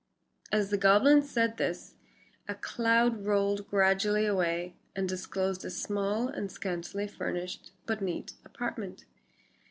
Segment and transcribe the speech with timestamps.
[0.51, 1.93] As the goblin said this
[2.47, 9.05] a cloud rolled gradually away and disclosed a small and scantily furnished but neat apartment.